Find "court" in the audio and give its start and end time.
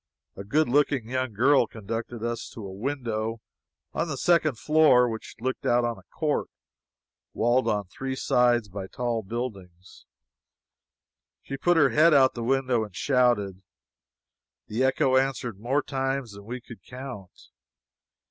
6.17-6.47